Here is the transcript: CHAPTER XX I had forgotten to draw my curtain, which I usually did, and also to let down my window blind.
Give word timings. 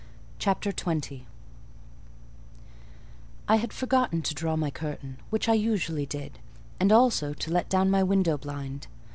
CHAPTER 0.39 0.71
XX 0.71 1.25
I 3.47 3.57
had 3.57 3.71
forgotten 3.71 4.23
to 4.23 4.33
draw 4.33 4.55
my 4.55 4.71
curtain, 4.71 5.19
which 5.29 5.47
I 5.47 5.53
usually 5.53 6.07
did, 6.07 6.39
and 6.79 6.91
also 6.91 7.35
to 7.35 7.51
let 7.51 7.69
down 7.69 7.91
my 7.91 8.01
window 8.01 8.35
blind. 8.35 8.87